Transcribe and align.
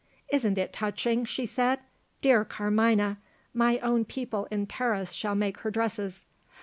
"Isn't 0.29 0.57
it 0.57 0.73
touching?" 0.73 1.25
she 1.25 1.45
said. 1.45 1.77
"Dear 2.23 2.43
Carmina! 2.43 3.19
my 3.53 3.77
own 3.83 4.03
people 4.03 4.47
in 4.49 4.65
Paris 4.65 5.11
shall 5.11 5.35
make 5.35 5.59
her 5.59 5.69
dresses. 5.69 6.25